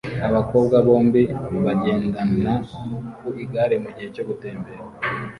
Abakobwa 0.27 0.75
bombi 0.85 1.21
bagendana 1.65 2.53
ku 3.19 3.29
igare 3.43 3.75
mugihe 3.83 4.07
cyo 4.15 4.23
gutembera 4.29 4.83